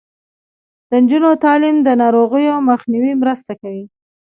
د 0.89 0.91
نجونو 1.03 1.31
تعلیم 1.45 1.75
د 1.83 1.89
ناروغیو 2.01 2.65
مخنیوي 2.69 3.13
مرسته 3.21 3.51
کوي. 3.61 3.83